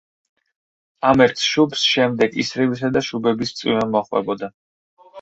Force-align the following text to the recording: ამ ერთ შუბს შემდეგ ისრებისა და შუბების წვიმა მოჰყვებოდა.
ამ 1.09 1.23
ერთ 1.25 1.43
შუბს 1.49 1.85
შემდეგ 1.91 2.41
ისრებისა 2.47 2.93
და 2.99 3.07
შუბების 3.13 3.57
წვიმა 3.63 3.89
მოჰყვებოდა. 3.95 4.55